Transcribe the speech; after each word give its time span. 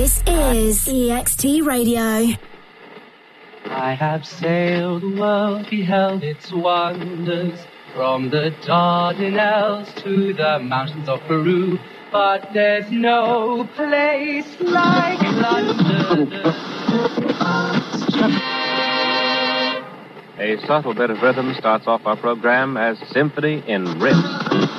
This 0.00 0.22
is 0.26 0.88
EXT 0.88 1.66
Radio. 1.66 2.34
I 3.66 3.92
have 3.92 4.24
sailed 4.24 5.02
the 5.02 5.20
world, 5.20 5.68
beheld 5.68 6.24
its 6.24 6.50
wonders, 6.50 7.60
from 7.94 8.30
the 8.30 8.50
Dardanelles 8.62 9.94
to 9.96 10.32
the 10.32 10.58
mountains 10.58 11.06
of 11.06 11.20
Peru. 11.28 11.78
But 12.10 12.48
there's 12.54 12.90
no 12.90 13.68
place 13.76 14.58
like 14.60 15.20
London. 15.20 16.32
A 20.38 20.66
subtle 20.66 20.94
bit 20.94 21.10
of 21.10 21.20
rhythm 21.20 21.52
starts 21.58 21.86
off 21.86 22.06
our 22.06 22.16
program 22.16 22.78
as 22.78 22.98
Symphony 23.12 23.62
in 23.66 23.84
Riffs. 23.84 24.70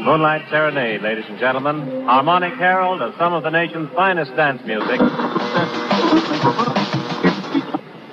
Moonlight 0.00 0.48
Serenade, 0.48 1.02
ladies 1.02 1.26
and 1.28 1.38
gentlemen. 1.38 2.04
Harmonic 2.06 2.54
herald 2.54 3.02
of 3.02 3.14
some 3.18 3.34
of 3.34 3.42
the 3.42 3.50
nation's 3.50 3.90
finest 3.94 4.34
dance 4.34 4.62
music. 4.64 4.98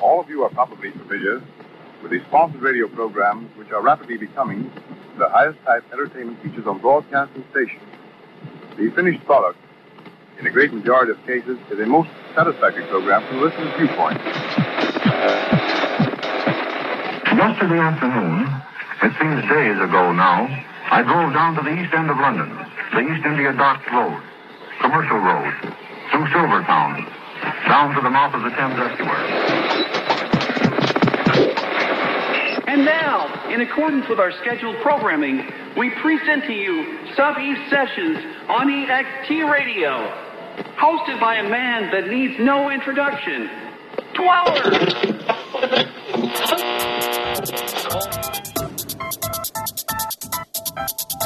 All 0.02 0.20
of 0.20 0.30
you 0.30 0.44
are 0.44 0.50
probably 0.50 0.92
familiar 0.92 1.42
with 2.04 2.12
the 2.12 2.20
sponsored 2.28 2.62
radio 2.62 2.90
programs 2.90 3.50
which 3.58 3.72
are 3.72 3.82
rapidly 3.82 4.18
becoming 4.18 4.70
the 5.18 5.30
highest 5.30 5.60
type 5.64 5.86
entertainment 5.94 6.44
features 6.44 6.68
on 6.68 6.80
broadcasting 6.80 7.46
stations. 7.52 7.82
The 8.78 8.92
finished 8.92 9.24
product, 9.26 9.58
in 10.40 10.46
a 10.46 10.52
great 10.52 10.74
majority 10.74 11.14
of 11.14 11.26
cases, 11.26 11.58
is 11.72 11.80
a 11.80 11.86
most 11.86 12.10
satisfactory 12.36 12.86
program 12.88 13.26
from 13.28 13.38
the 13.38 13.46
listener's 13.46 13.74
viewpoint. 13.78 14.20
Yesterday 17.32 17.80
afternoon, 17.80 18.46
it 19.04 19.14
seems 19.22 19.42
days 19.48 19.80
ago 19.80 20.12
now, 20.12 20.67
I 20.90 21.04
drove 21.04 21.34
down 21.34 21.56
to 21.56 21.62
the 21.62 21.76
east 21.76 21.94
end 21.94 22.10
of 22.10 22.16
London, 22.16 22.48
the 22.96 23.02
East 23.02 23.26
India 23.26 23.52
Docks 23.52 23.84
Road, 23.92 24.24
Commercial 24.80 25.20
Road, 25.20 25.52
through 26.12 26.28
Silvertown, 26.32 27.04
down 27.68 27.94
to 27.94 28.02
the 28.02 28.10
mouth 28.10 28.34
of 28.34 28.42
the 28.44 28.50
Thames 28.56 28.80
Estuary. 28.80 29.28
And 32.68 32.86
now, 32.86 33.50
in 33.50 33.60
accordance 33.60 34.08
with 34.08 34.20
our 34.20 34.32
scheduled 34.40 34.78
programming, 34.82 35.44
we 35.76 35.90
present 36.02 36.46
to 36.46 36.54
you 36.54 37.00
Sub-East 37.16 37.70
Sessions 37.70 38.20
on 38.48 38.68
EXT 38.70 39.52
Radio, 39.52 40.08
hosted 40.80 41.20
by 41.20 41.36
a 41.36 41.50
man 41.50 41.92
that 41.92 42.08
needs 42.08 42.40
no 42.40 42.70
introduction, 42.70 43.50
Dweller! 44.16 44.72
The 50.78 51.18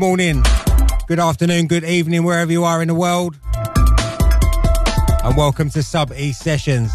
morning, 0.00 0.42
good 1.08 1.18
afternoon, 1.18 1.66
good 1.66 1.84
evening, 1.84 2.24
wherever 2.24 2.50
you 2.50 2.64
are 2.64 2.80
in 2.80 2.88
the 2.88 2.94
world. 2.94 3.36
And 5.22 5.36
welcome 5.36 5.68
to 5.68 5.82
Sub 5.82 6.10
E 6.16 6.32
Sessions. 6.32 6.90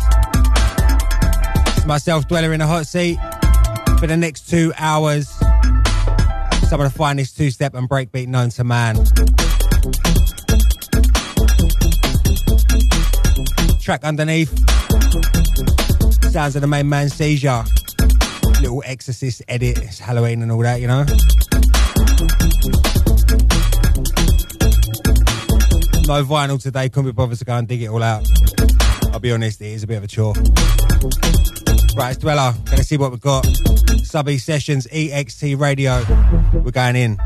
It's 1.78 1.86
myself, 1.86 2.28
Dweller 2.28 2.52
in 2.52 2.62
the 2.62 2.66
hot 2.66 2.88
seat, 2.88 3.20
for 4.00 4.08
the 4.08 4.18
next 4.18 4.50
two 4.50 4.74
hours. 4.80 5.30
Some 6.68 6.82
of 6.82 6.92
the 6.92 6.94
finest 6.98 7.38
two 7.38 7.52
step 7.52 7.76
and 7.76 7.88
breakbeat 7.88 8.26
known 8.26 8.50
to 8.50 8.64
man. 8.64 8.96
Track 13.82 14.04
underneath, 14.04 14.50
sounds 16.32 16.56
of 16.56 16.62
the 16.62 16.68
main 16.68 16.90
man 16.90 17.10
Seizure. 17.10 17.66
Little 18.62 18.82
exorcist 18.84 19.44
edit, 19.48 19.78
it's 19.78 20.00
Halloween 20.00 20.42
and 20.42 20.52
all 20.52 20.64
that, 20.64 20.82
you 20.82 20.88
know. 20.88 21.06
No 26.08 26.24
vinyl 26.24 26.62
today, 26.62 26.88
couldn't 26.88 27.10
be 27.10 27.14
bothered 27.14 27.40
to 27.40 27.46
go 27.46 27.56
and 27.56 27.68
dig 27.68 27.82
it 27.82 27.88
all 27.88 28.04
out. 28.04 28.28
I'll 29.12 29.20
be 29.20 29.32
honest, 29.32 29.60
it 29.62 29.68
is 29.68 29.82
a 29.82 29.88
bit 29.88 29.98
of 29.98 30.04
a 30.04 30.08
chore. 30.08 30.34
Right, 31.98 32.12
it's 32.12 32.20
Dweller. 32.20 32.54
Gonna 32.66 32.84
see 32.84 32.98
what 32.98 33.10
we've 33.10 33.20
got. 33.20 33.44
Subby 34.04 34.38
Sessions, 34.38 34.86
EXT 34.88 35.60
Radio. 35.60 36.04
We're 36.54 36.70
going 36.70 36.96
in. 36.96 37.18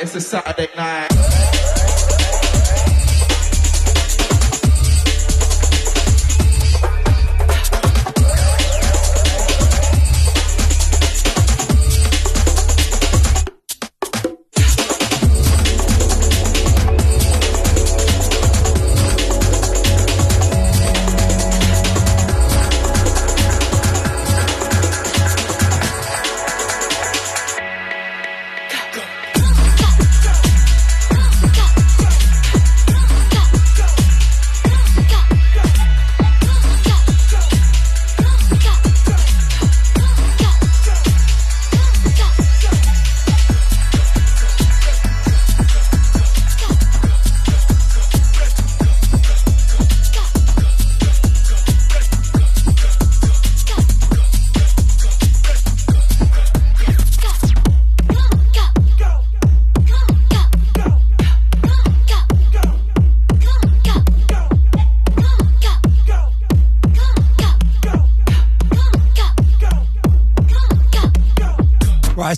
it's 0.00 0.14
a 0.14 0.20
Saturday 0.20 0.68
night. 0.76 1.47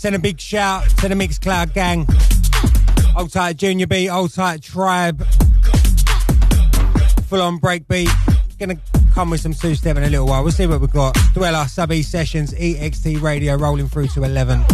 Send 0.00 0.14
a 0.14 0.18
big 0.18 0.40
shout 0.40 0.88
to 0.96 1.08
the 1.08 1.14
Mixcloud 1.14 1.74
gang. 1.74 2.06
Old 3.14 3.30
tight 3.30 3.58
Junior 3.58 3.86
B, 3.86 4.08
old 4.08 4.32
tight 4.32 4.62
Tribe. 4.62 5.22
Full 7.26 7.42
on 7.42 7.60
breakbeat. 7.60 8.08
Gonna 8.58 8.78
come 9.12 9.28
with 9.28 9.42
some 9.42 9.52
two 9.52 9.74
step 9.74 9.98
in 9.98 10.02
a 10.02 10.08
little 10.08 10.26
while. 10.26 10.42
We'll 10.42 10.52
see 10.52 10.66
what 10.66 10.80
we've 10.80 10.90
got. 10.90 11.18
Dweller, 11.34 11.66
Sub 11.66 11.92
E 11.92 12.02
Sessions, 12.02 12.54
EXT 12.54 13.20
Radio 13.20 13.56
rolling 13.56 13.88
through 13.88 14.08
to 14.08 14.24
11. 14.24 14.64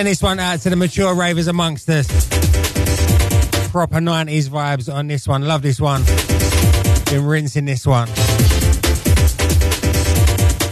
Send 0.00 0.08
this 0.08 0.22
one 0.22 0.40
out 0.40 0.60
to 0.60 0.70
the 0.70 0.76
mature 0.76 1.14
ravers 1.14 1.46
amongst 1.46 1.86
us. 1.90 2.06
Proper 3.68 3.98
90s 3.98 4.48
vibes 4.48 4.90
on 4.90 5.08
this 5.08 5.28
one. 5.28 5.46
Love 5.46 5.60
this 5.60 5.78
one. 5.78 6.02
Been 7.10 7.26
rinsing 7.26 7.66
this 7.66 7.86
one. 7.86 8.06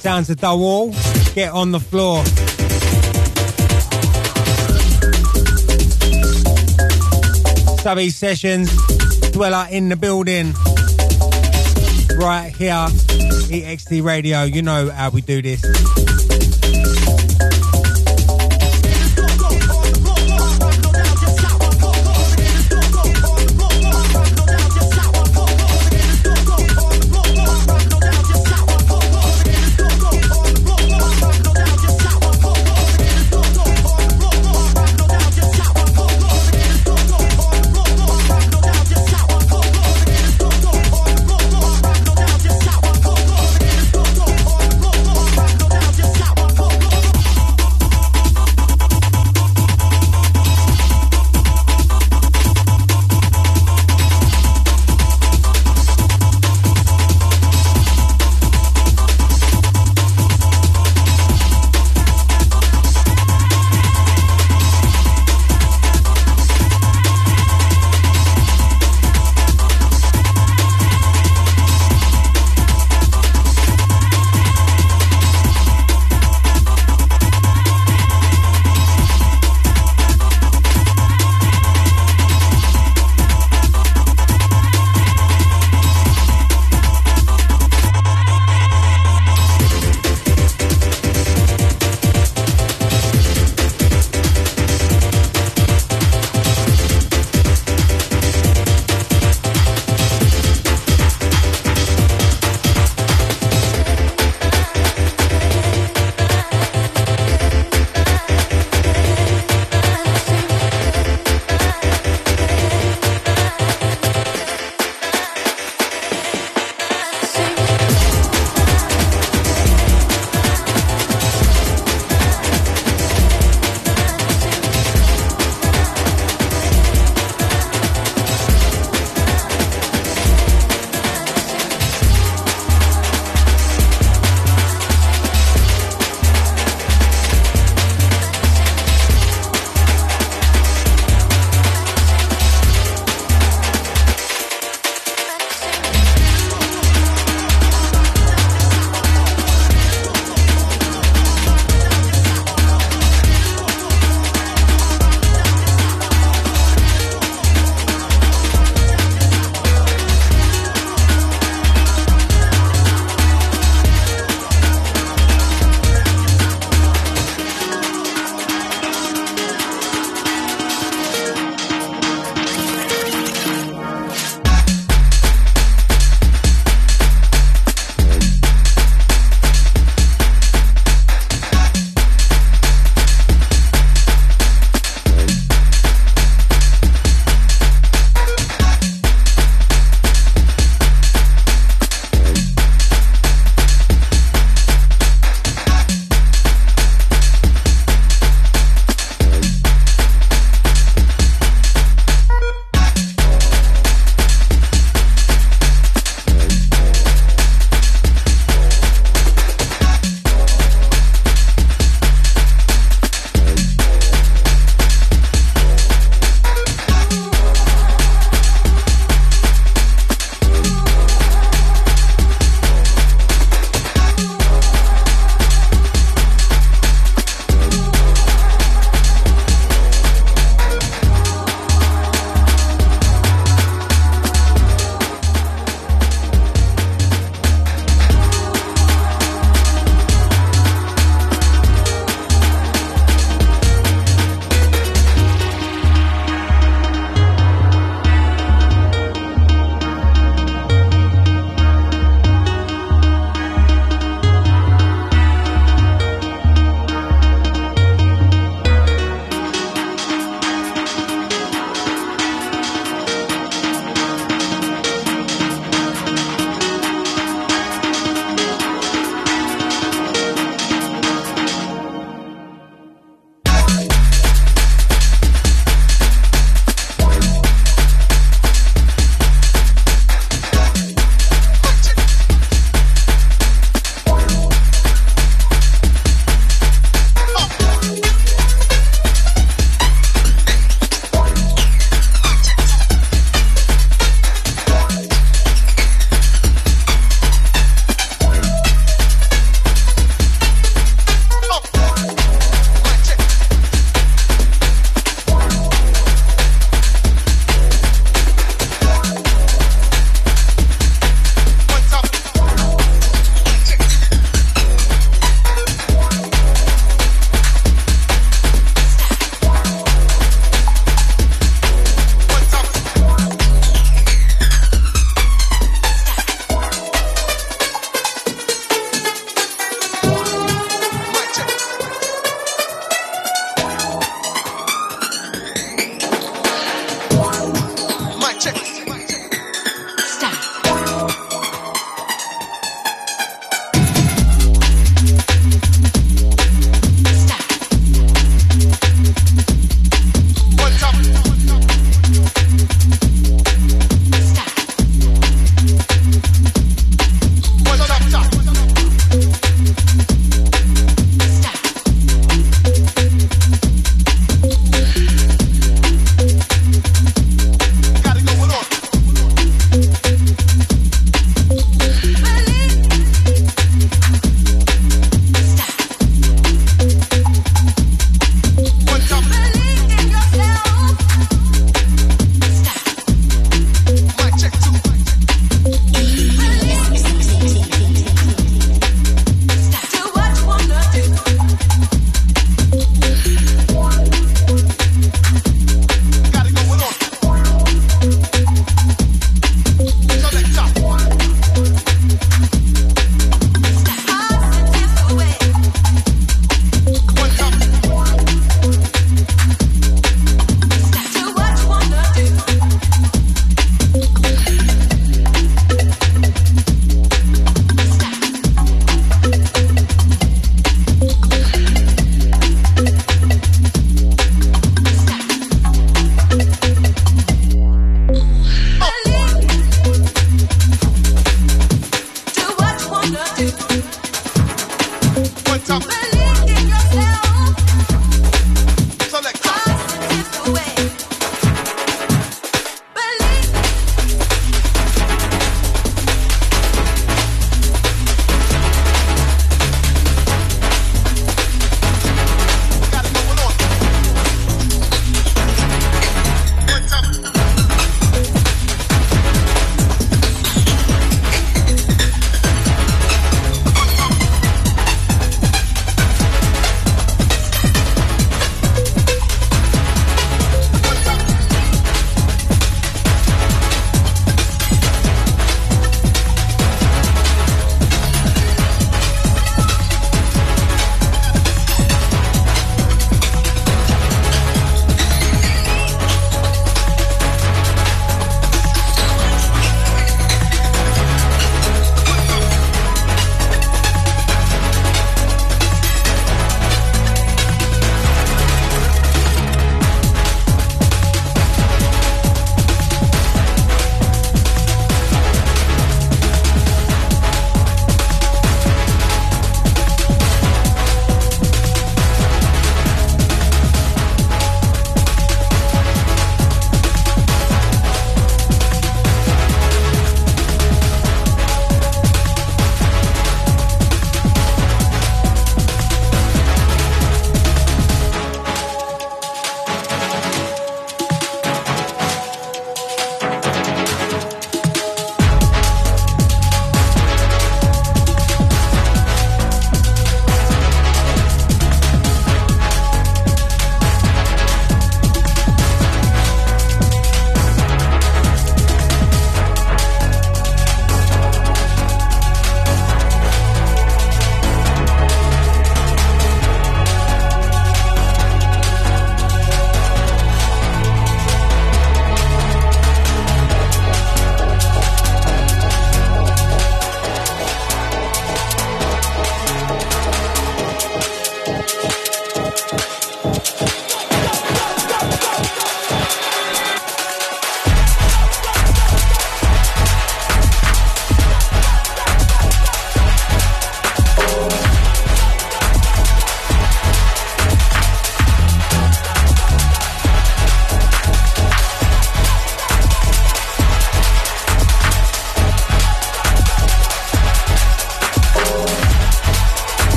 Sounds 0.00 0.28
of 0.28 0.38
the 0.38 0.56
wall. 0.56 0.92
Get 1.36 1.52
on 1.52 1.70
the 1.70 1.78
floor. 1.78 2.24
Subby 7.78 8.10
Sessions, 8.10 8.72
Dweller 9.30 9.68
in 9.70 9.88
the 9.88 9.94
building. 9.94 10.52
Right 12.18 12.52
here, 12.56 12.88
EXT 13.52 14.02
Radio. 14.02 14.42
You 14.42 14.62
know 14.62 14.90
how 14.90 15.10
we 15.10 15.20
do 15.20 15.40
this. 15.40 15.62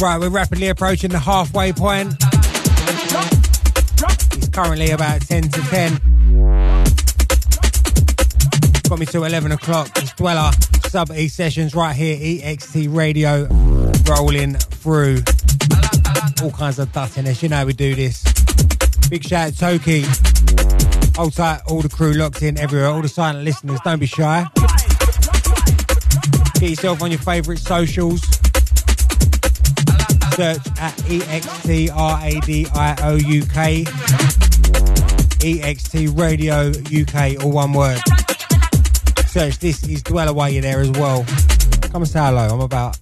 Right, 0.00 0.18
we're 0.18 0.30
rapidly 0.30 0.68
approaching 0.68 1.10
the 1.10 1.18
halfway 1.18 1.74
point. 1.74 2.14
It's 4.32 4.48
currently 4.48 4.92
about 4.92 5.20
10 5.20 5.42
to 5.50 5.60
10. 5.60 5.92
Got 8.88 8.98
me 8.98 9.04
to 9.04 9.24
11 9.24 9.52
o'clock. 9.52 9.90
It's 9.96 10.14
Dweller, 10.14 10.52
Sub 10.88 11.10
E 11.10 11.28
sessions 11.28 11.74
right 11.74 11.94
here, 11.94 12.16
EXT 12.16 12.96
Radio, 12.96 13.46
rolling 14.08 14.54
through 14.54 15.18
all 16.42 16.50
kinds 16.52 16.78
of 16.78 16.90
dustiness. 16.92 17.42
You 17.42 17.50
know 17.50 17.66
we 17.66 17.74
do 17.74 17.94
this. 17.94 18.24
Big 19.10 19.22
shout 19.22 19.48
out 19.48 19.56
Toki. 19.58 20.06
Hold 21.16 21.34
tight, 21.34 21.60
all 21.66 21.82
the 21.82 21.90
crew 21.90 22.14
locked 22.14 22.42
in 22.42 22.58
everywhere, 22.58 22.86
all 22.86 23.02
the 23.02 23.08
silent 23.08 23.44
listeners, 23.44 23.78
don't 23.84 23.98
be 23.98 24.06
shy. 24.06 24.46
Get 26.54 26.70
yourself 26.70 27.02
on 27.02 27.10
your 27.10 27.20
favourite 27.20 27.58
socials 27.58 28.39
search 30.40 30.68
at 30.80 30.94
EXT 31.04 31.90
RADIO 31.94 33.16
UK. 33.16 33.84
EXT 35.44 36.18
Radio 36.18 36.70
UK, 36.88 37.44
all 37.44 37.52
one 37.52 37.74
word. 37.74 37.98
Search 39.26 39.58
this 39.58 39.86
is 39.86 40.02
Dweller 40.02 40.32
while 40.32 40.48
you're 40.48 40.62
there 40.62 40.80
as 40.80 40.92
well. 40.92 41.26
Come 41.92 42.00
and 42.00 42.08
say 42.08 42.20
hello, 42.20 42.48
I'm 42.48 42.60
about. 42.62 42.96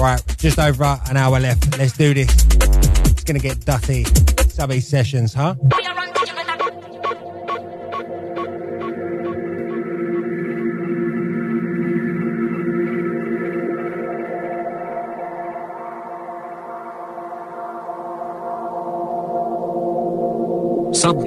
Right, 0.00 0.20
just 0.38 0.58
over 0.58 0.98
an 1.08 1.16
hour 1.16 1.38
left. 1.38 1.78
Let's 1.78 1.96
do 1.96 2.12
this. 2.12 2.30
It's 3.12 3.22
gonna 3.22 3.38
get 3.38 3.64
dutty. 3.64 4.02
Subby 4.48 4.80
sessions, 4.80 5.34
huh? 5.34 5.54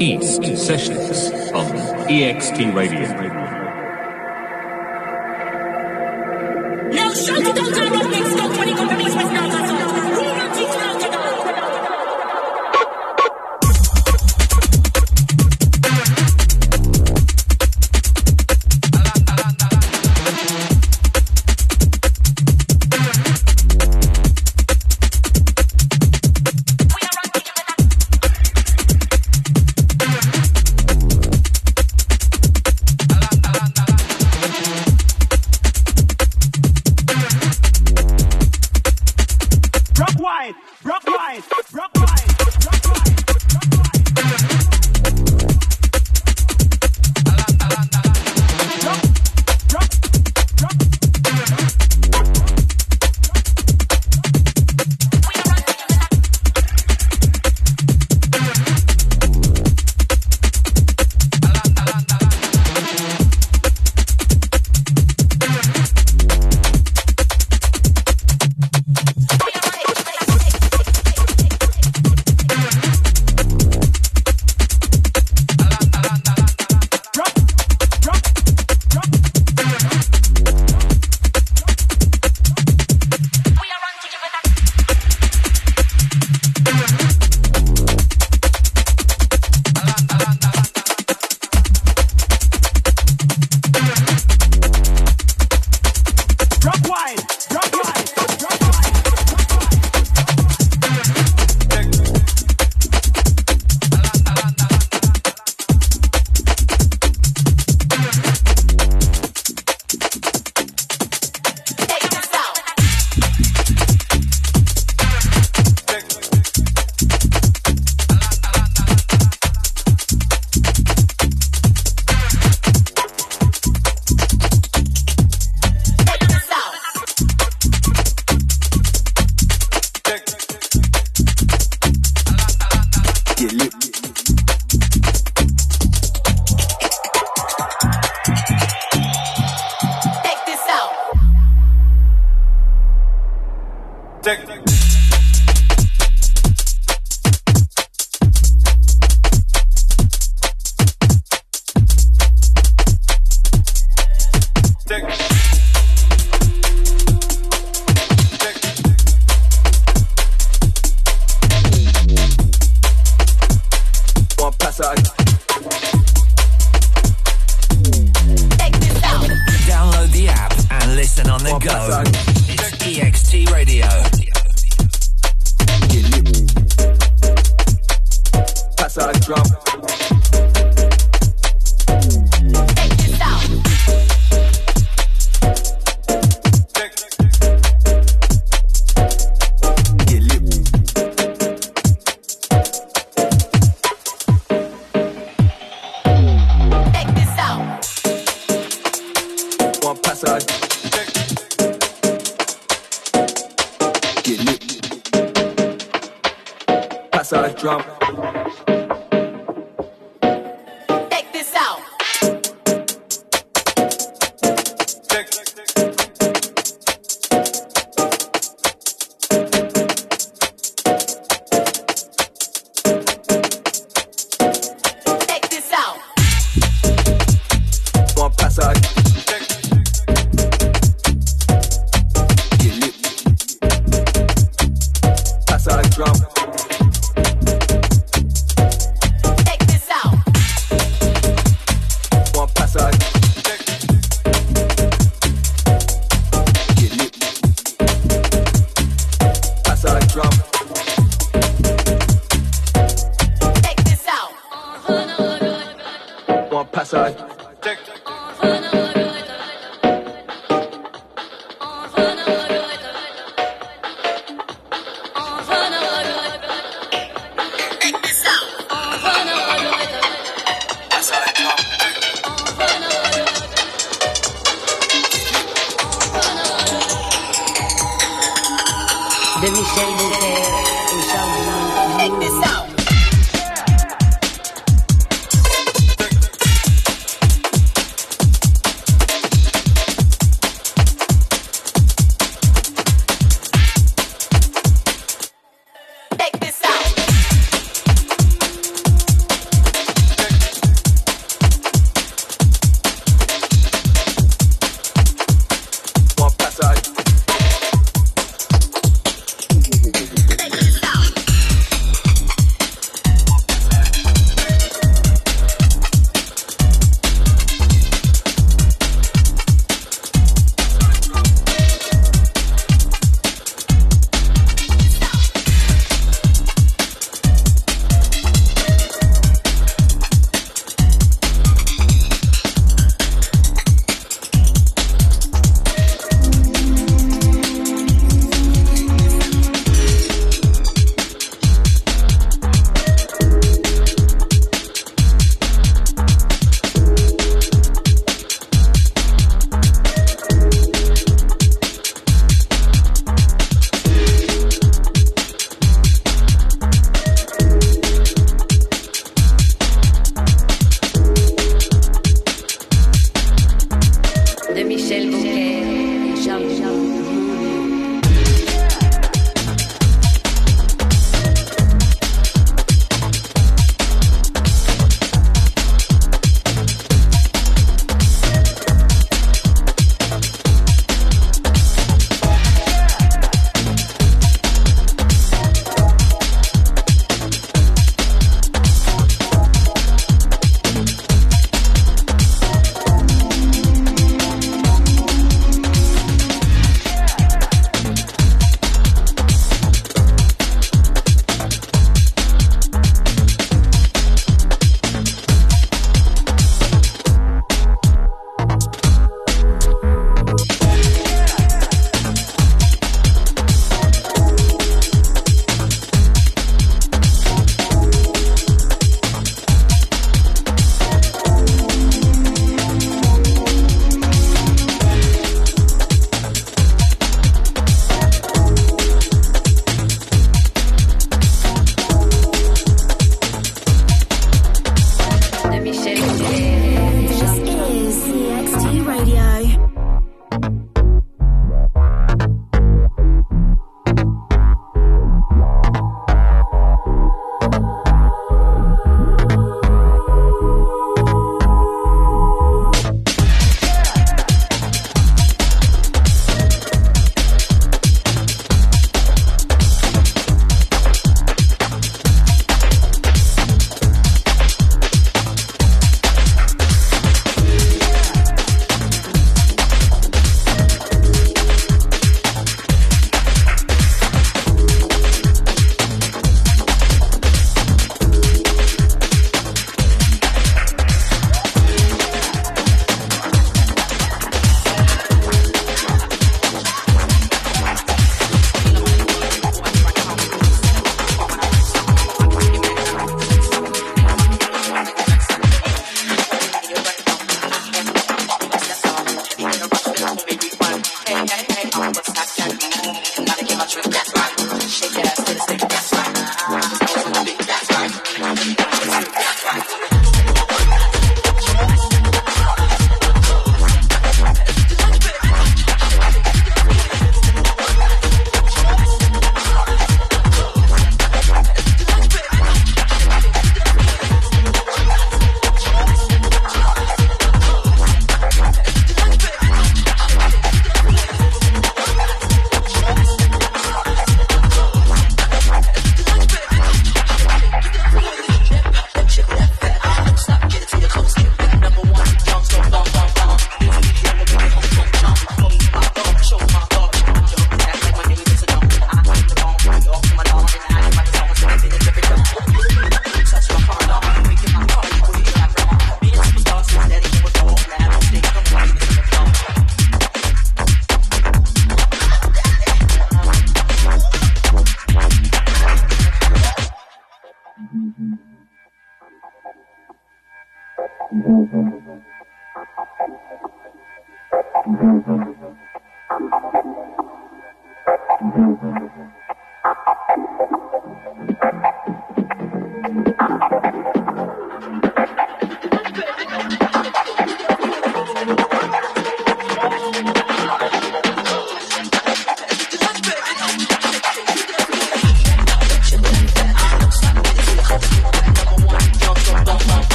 East 0.00 0.42
Sessions 0.56 1.30
on 1.52 1.66
EXT 2.08 2.74
Radio. 2.74 3.49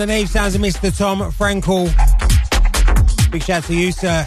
Underneath 0.00 0.30
sounds 0.30 0.54
of 0.54 0.60
Mr. 0.60 0.96
Tom 0.96 1.18
Frankel. 1.32 1.88
Big 3.32 3.42
shout 3.42 3.64
to 3.64 3.74
you, 3.74 3.90
sir. 3.90 4.24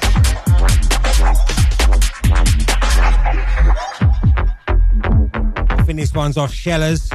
I 5.69 5.83
think 5.85 5.97
this 5.97 6.13
one's 6.13 6.37
off 6.37 6.51
Shellers. 6.51 7.09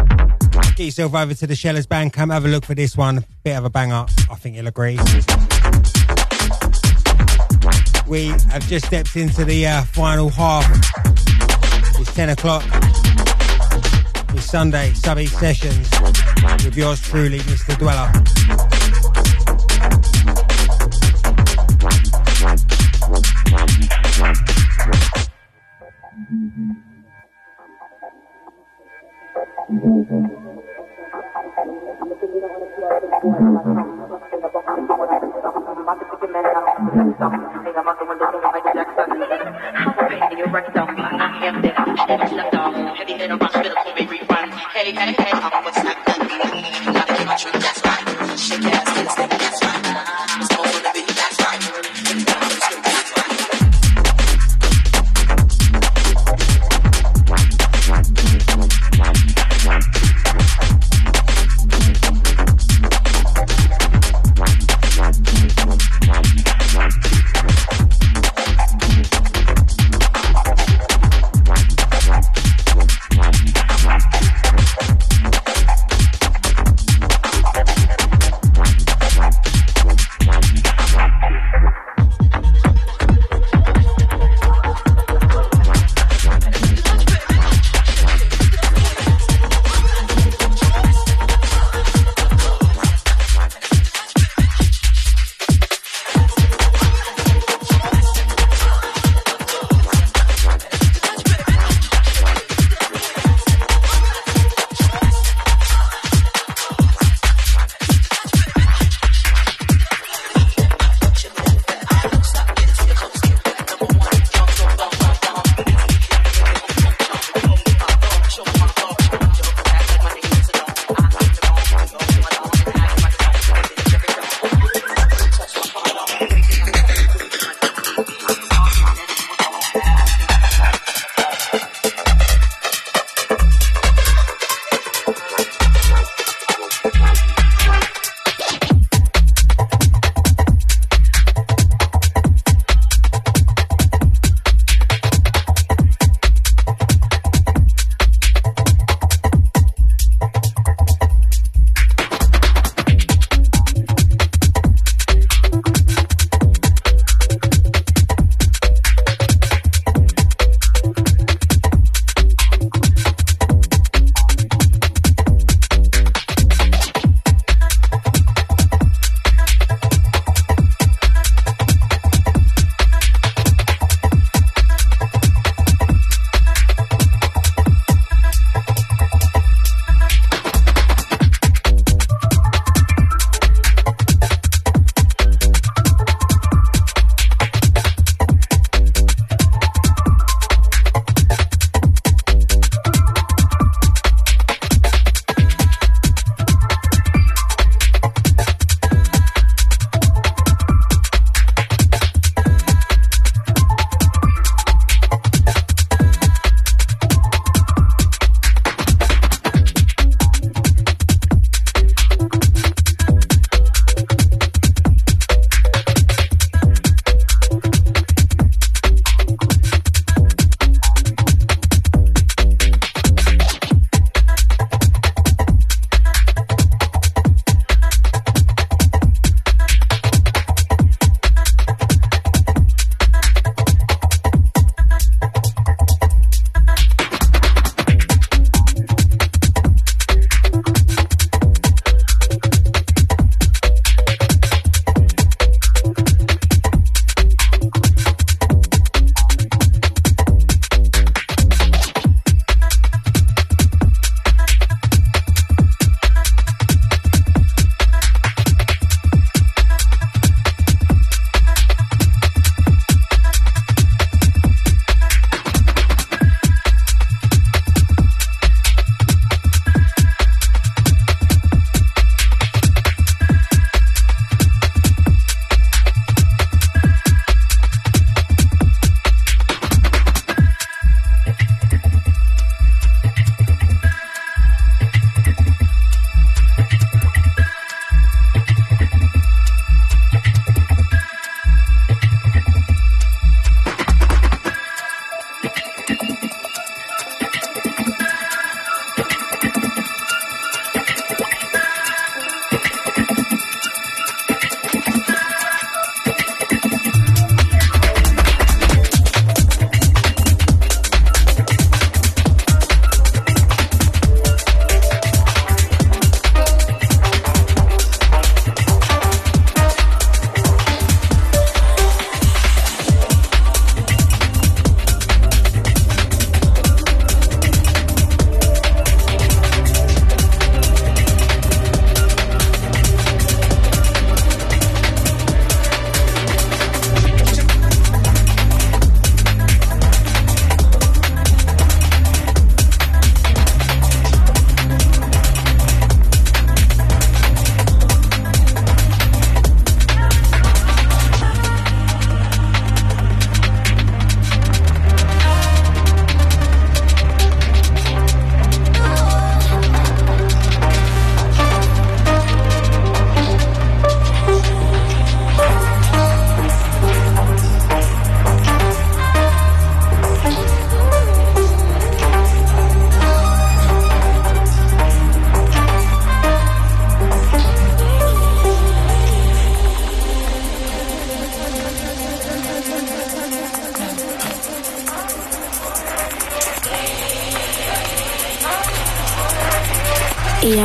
Get 0.74 0.80
yourself 0.80 1.14
over 1.14 1.34
to 1.34 1.46
the 1.46 1.54
Shellers 1.54 1.86
band, 1.86 2.14
come 2.14 2.30
have 2.30 2.46
a 2.46 2.48
look 2.48 2.64
for 2.64 2.74
this 2.74 2.96
one. 2.96 3.26
Bit 3.44 3.56
of 3.56 3.66
a 3.66 3.70
banger, 3.70 4.06
I 4.30 4.34
think 4.36 4.56
you'll 4.56 4.68
agree. 4.68 4.98
We 8.06 8.28
have 8.50 8.66
just 8.68 8.86
stepped 8.86 9.16
into 9.16 9.44
the 9.44 9.66
uh, 9.66 9.82
final 9.82 10.30
half. 10.30 10.66
It's 12.00 12.14
10 12.14 12.30
o'clock. 12.30 12.64
It's 14.30 14.44
Sunday, 14.46 14.94
Sub 14.94 15.18
Sessions 15.18 15.90
with 16.64 16.76
yours 16.76 17.00
truly, 17.00 17.38
Mr. 17.40 17.76
Dweller. 17.78 18.10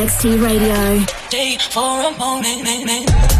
EXT 0.02 0.42
Radio. 0.42 1.06
Day 1.30 1.56
for 1.70 2.00
a 2.00 2.10
moment. 2.18 3.31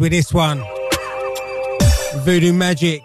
With 0.00 0.12
this 0.12 0.32
one. 0.32 0.62
Voodoo 2.24 2.52
Magic. 2.52 3.02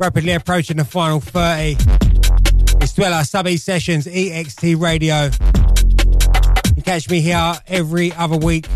Rapidly 0.00 0.32
approaching 0.32 0.76
the 0.76 0.84
final 0.84 1.20
30. 1.20 1.76
It's 2.80 2.92
Dweller 2.94 3.24
Sub 3.24 3.46
E 3.46 3.56
Sessions, 3.56 4.06
EXT 4.06 4.80
Radio. 4.80 5.30
You 6.76 6.82
catch 6.82 7.10
me 7.10 7.20
here 7.20 7.54
every 7.66 8.12
other 8.14 8.36
week 8.36 8.66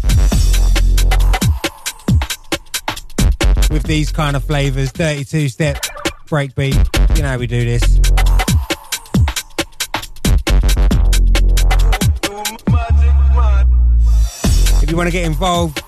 with 3.72 3.84
these 3.84 4.12
kind 4.12 4.36
of 4.36 4.44
flavors 4.44 4.90
32 4.90 5.48
step 5.48 5.76
breakbeat. 6.26 7.16
You 7.16 7.22
know 7.22 7.28
how 7.30 7.38
we 7.38 7.46
do 7.46 7.64
this. 7.64 7.82
If 14.82 14.90
you 14.90 14.96
want 14.96 15.08
to 15.08 15.12
get 15.12 15.24
involved, 15.24 15.82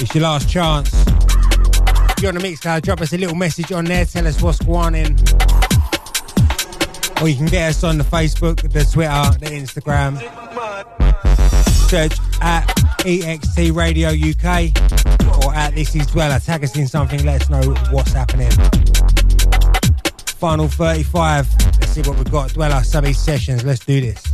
it's 0.00 0.12
your 0.14 0.24
last 0.24 0.48
chance. 0.48 0.92
If 0.92 2.22
you're 2.22 2.32
on 2.32 2.38
the 2.38 2.42
Mixcloud, 2.42 2.82
drop 2.82 3.00
us 3.00 3.12
a 3.12 3.18
little 3.18 3.36
message 3.36 3.70
on 3.70 3.84
there, 3.84 4.04
tell 4.04 4.26
us 4.26 4.42
what's 4.42 4.58
going 4.58 4.94
on. 4.96 5.16
Or 7.22 7.28
you 7.28 7.36
can 7.36 7.46
get 7.46 7.70
us 7.70 7.84
on 7.84 7.98
the 7.98 8.04
Facebook, 8.04 8.60
the 8.62 8.84
Twitter, 8.84 9.38
the 9.38 9.46
Instagram. 9.46 10.18
Search 11.88 12.18
at 12.40 12.66
EXT 13.04 13.74
Radio 13.74 14.08
UK 14.10 15.01
at 15.72 15.76
This 15.76 15.94
Is 15.94 16.06
Dweller. 16.06 16.38
Tag 16.38 16.64
us 16.64 16.76
in 16.76 16.86
something, 16.86 17.24
let 17.24 17.42
us 17.42 17.50
know 17.50 17.74
what's 17.90 18.12
happening. 18.12 18.50
Final 20.38 20.68
35. 20.68 21.48
Let's 21.80 21.88
see 21.88 22.02
what 22.02 22.16
we've 22.16 22.30
got. 22.30 22.52
Dweller 22.52 22.82
Sub 22.82 23.04
E 23.06 23.12
Sessions. 23.12 23.64
Let's 23.64 23.84
do 23.84 24.00
this. 24.00 24.31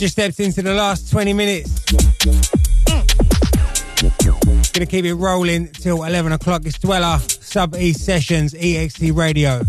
Just 0.00 0.14
stepped 0.14 0.40
into 0.40 0.62
the 0.62 0.72
last 0.72 1.10
20 1.10 1.34
minutes. 1.34 1.84
Gonna 4.72 4.86
keep 4.86 5.04
it 5.04 5.12
rolling 5.12 5.68
till 5.68 6.04
11 6.04 6.32
o'clock. 6.32 6.62
It's 6.64 6.78
Dweller, 6.78 7.18
Sub 7.18 7.76
East 7.76 8.06
Sessions, 8.06 8.54
EXT 8.54 9.14
Radio. 9.14 9.60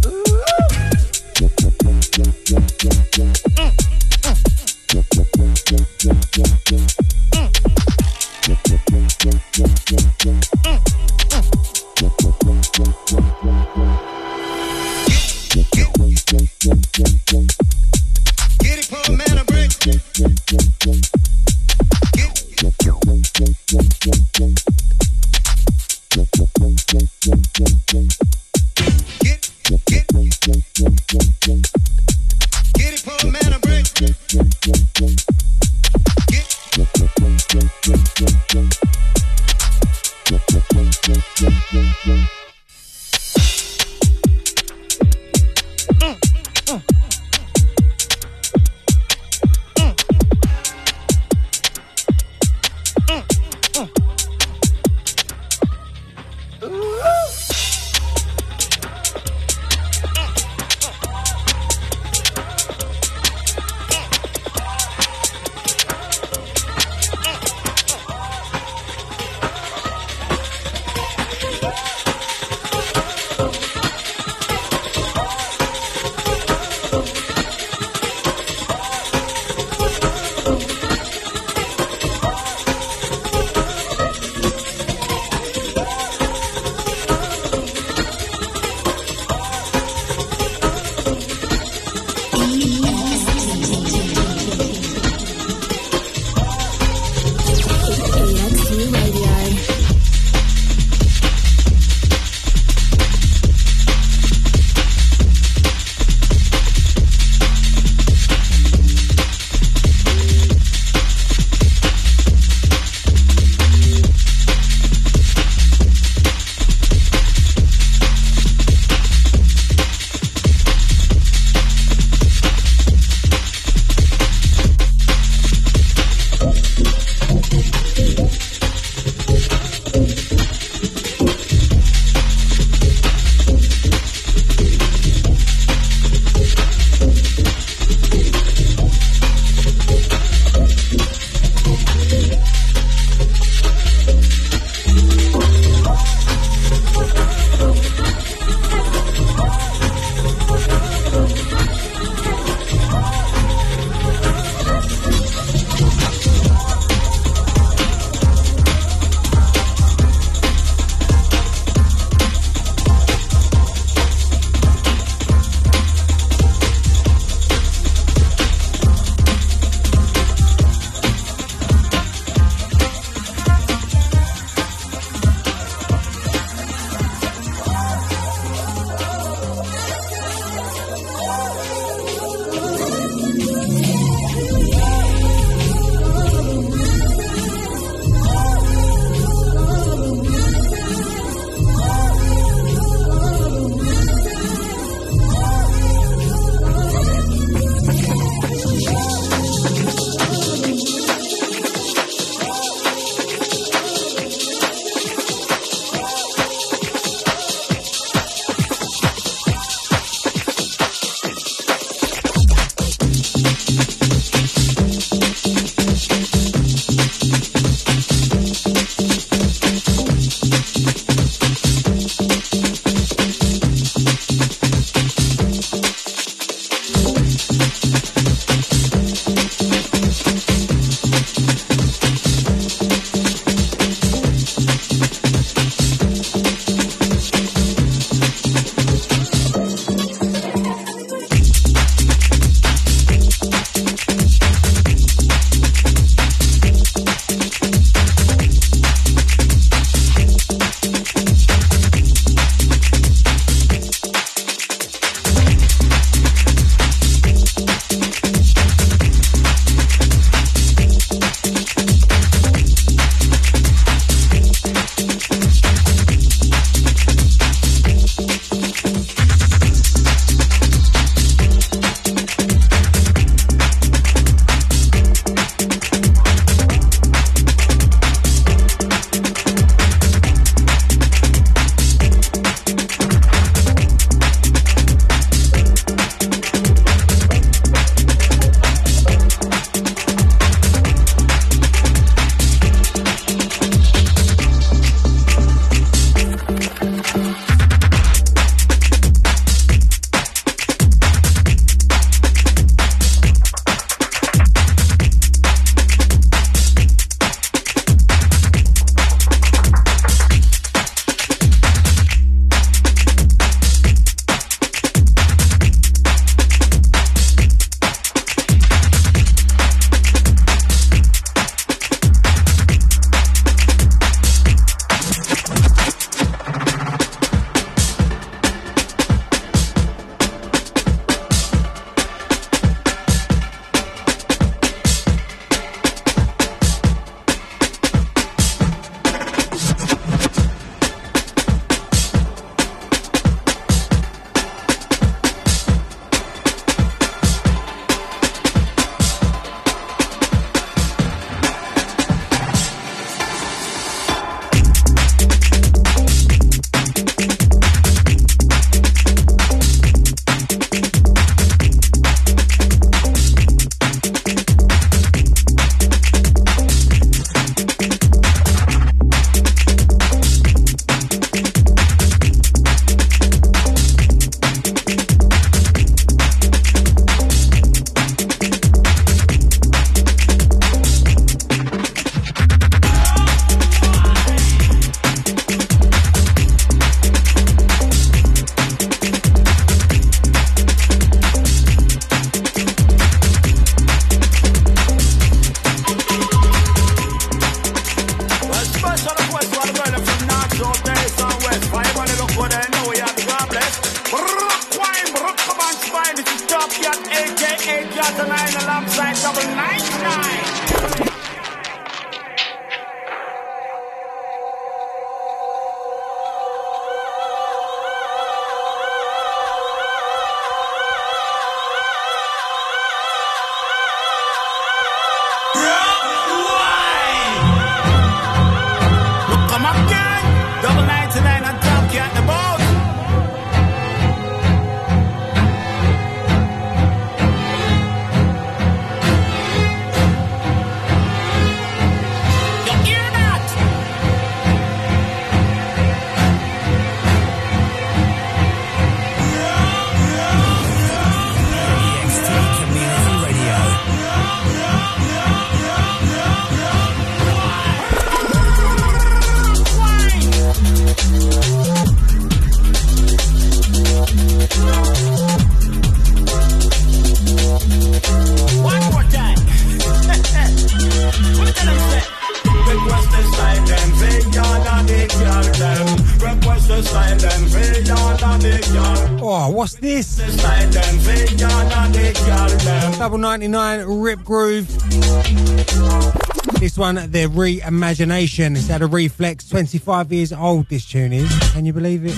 One, 486.81 486.95
the 486.95 487.27
reimagination. 487.27 488.57
It's 488.57 488.67
had 488.67 488.81
a 488.81 488.87
reflex. 488.87 489.47
25 489.47 490.11
years 490.11 490.33
old, 490.33 490.67
this 490.67 490.83
tune 490.83 491.13
is. 491.13 491.29
Can 491.51 491.63
you 491.63 491.73
believe 491.73 492.03
it? 492.03 492.13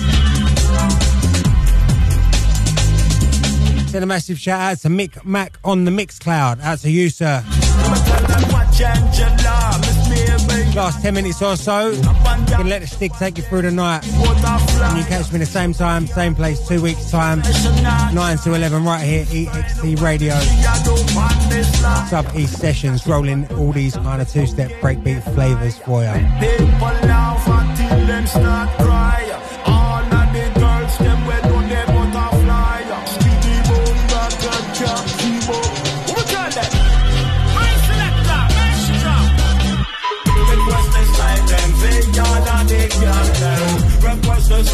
Send 3.90 4.02
a 4.02 4.06
massive 4.06 4.38
shout 4.38 4.60
out 4.60 4.78
to 4.78 4.88
Mick 4.88 5.22
Mac 5.22 5.58
on 5.64 5.84
the 5.84 5.90
Mix 5.90 6.18
Cloud. 6.18 6.62
Out 6.62 6.78
to 6.78 6.90
you, 6.90 7.10
sir. 7.10 7.44
Last 10.74 11.02
10 11.02 11.14
minutes 11.14 11.40
or 11.40 11.56
so. 11.56 11.90
You 11.90 12.02
can 12.02 12.68
let 12.68 12.82
the 12.82 12.88
stick 12.88 13.12
take 13.12 13.38
you 13.38 13.44
through 13.44 13.62
the 13.62 13.70
night. 13.70 14.04
And 14.06 14.98
you 14.98 15.04
catch 15.04 15.32
me 15.32 15.38
the 15.38 15.46
same 15.46 15.72
time, 15.72 16.06
same 16.06 16.34
place, 16.34 16.66
two 16.66 16.82
weeks' 16.82 17.10
time. 17.10 17.42
9 18.12 18.38
to 18.38 18.54
11 18.54 18.84
right 18.84 19.02
here, 19.04 19.24
EXT 19.26 20.00
Radio. 20.00 20.34
Sub 22.08 22.26
East 22.36 22.58
Sessions, 22.58 23.06
rolling 23.06 23.46
all 23.54 23.72
these 23.72 23.94
kind 23.96 24.20
of 24.20 24.28
two 24.28 24.46
step 24.46 24.70
breakbeat 24.80 25.22
flavours 25.34 25.78
for 25.78 26.02
you. 26.02 26.10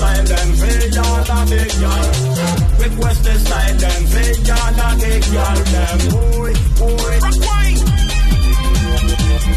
side, 0.00 0.26
them 0.26 0.48
say 0.56 0.88
y'all 0.96 1.20
a 1.20 1.46
big 1.50 1.72
y'all. 1.82 2.08
Request 2.80 3.20
the 3.24 3.34
side, 3.48 3.78
them 3.82 4.02
say 4.12 4.32
y'all 4.48 4.80
a 4.84 4.88
big 5.00 5.24
y'all. 5.34 5.60
Them 5.72 5.98
boy, 6.14 6.54
boy. 6.80 7.16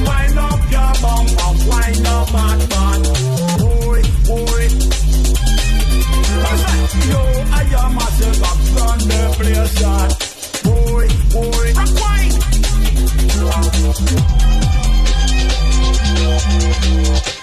Wind 0.08 0.38
up 0.48 0.62
your 0.76 0.94
bum 1.04 1.26
up, 1.46 1.58
wind 1.70 2.08
up 2.16 2.28
bad 2.36 2.62
man. 2.72 3.02
Boy, 3.62 4.02
boy. 4.28 4.66
Yo, 7.12 7.22
I 7.58 7.64
am 7.82 7.92
massive 7.96 8.44
up 8.50 8.60
on 8.88 9.00
the 9.10 9.22
place. 9.38 9.76
Boy, 10.64 11.08
boy. 11.34 11.68
white. 17.14 17.43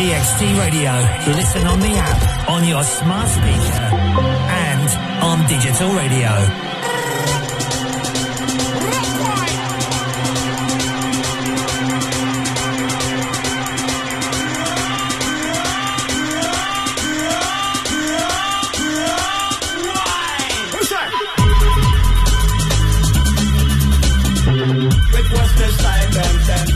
EXT 0.00 0.58
Radio. 0.58 0.92
Listen 1.36 1.66
on 1.66 1.78
the 1.78 1.92
app, 1.92 2.48
on 2.48 2.66
your 2.66 2.82
smart 2.82 3.28
speaker, 3.28 3.84
and 4.48 4.88
on 5.22 5.46
digital 5.46 5.90
radio. 5.92 6.30
Request 25.12 25.56
the 25.58 25.68
style, 25.76 26.10
them, 26.10 26.36
them, 26.46 26.69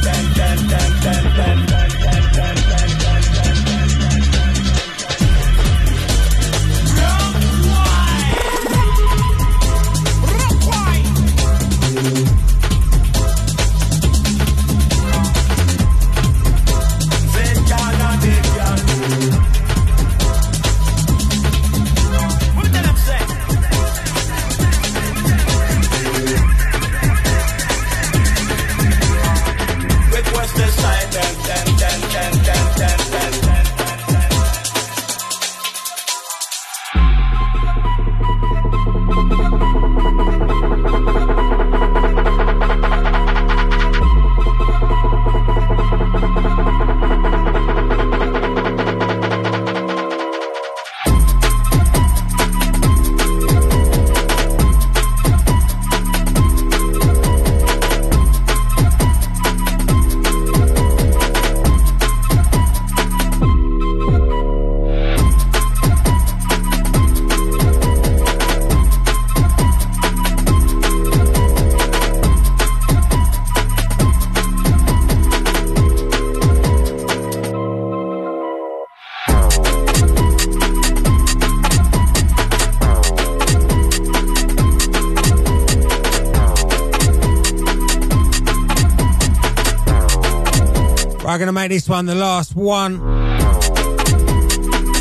make 91.55 91.71
this 91.71 91.89
one 91.89 92.07
the 92.07 92.15
last 92.15 92.57
one. 92.57 92.99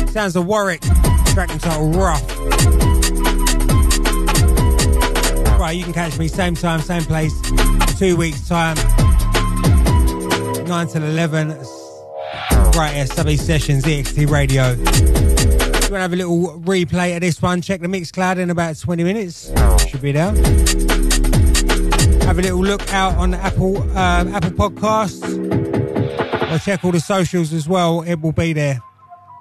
Sounds 0.08 0.36
of 0.36 0.46
Warwick. 0.46 0.80
Track 1.32 1.50
entitled 1.50 1.96
Rough. 1.96 2.22
Right, 5.58 5.72
you 5.76 5.82
can 5.82 5.92
catch 5.92 6.16
me 6.18 6.28
same 6.28 6.54
time, 6.54 6.80
same 6.80 7.02
place, 7.04 7.32
two 7.98 8.16
weeks' 8.16 8.46
time, 8.46 8.76
9 10.66 10.86
till 10.88 11.02
11. 11.02 11.48
Right 12.76 12.92
here, 12.94 13.06
Subby 13.06 13.36
Sessions, 13.36 13.84
EXT 13.84 14.30
Radio. 14.30 14.70
You 14.70 14.84
want 14.84 15.88
to 15.90 15.98
have 15.98 16.12
a 16.12 16.16
little 16.16 16.60
replay 16.60 17.14
of 17.16 17.22
this 17.22 17.42
one, 17.42 17.60
check 17.62 17.80
the 17.80 17.88
mix 17.88 18.12
cloud 18.12 18.38
in 18.38 18.50
about 18.50 18.78
20 18.78 19.02
minutes. 19.02 19.50
Should 19.88 20.02
be 20.02 20.12
there. 20.12 20.32
Have 22.26 22.38
a 22.38 22.42
little 22.42 22.62
look 22.62 22.92
out 22.92 23.14
on 23.16 23.32
the 23.32 23.38
Apple 23.38 23.82
um, 23.96 24.34
Apple 24.34 24.50
Podcasts. 24.50 25.23
Or 26.54 26.58
check 26.58 26.84
all 26.84 26.92
the 26.92 27.00
socials 27.00 27.52
as 27.52 27.68
well. 27.68 28.02
It 28.02 28.20
will 28.20 28.30
be 28.30 28.52
there. 28.52 28.80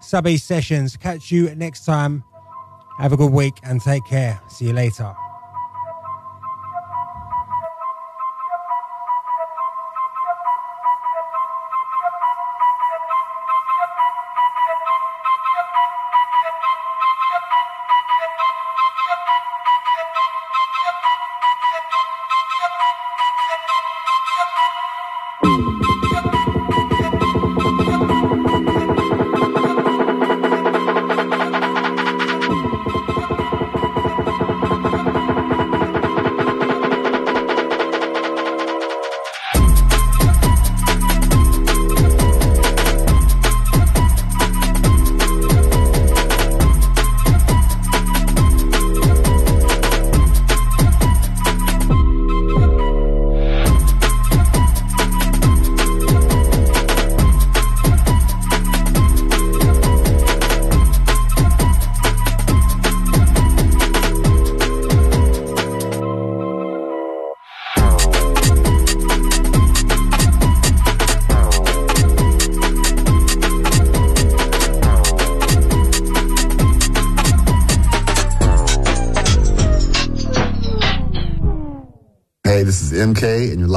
Subby 0.01 0.37
Sessions. 0.37 0.97
Catch 0.97 1.31
you 1.31 1.53
next 1.53 1.85
time. 1.85 2.23
Have 2.97 3.13
a 3.13 3.17
good 3.17 3.31
week 3.31 3.53
and 3.61 3.79
take 3.79 4.03
care. 4.05 4.41
See 4.49 4.65
you 4.65 4.73
later. 4.73 5.13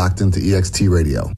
Locked 0.06 0.20
into 0.20 0.38
EXT 0.38 0.88
Radio. 0.88 1.34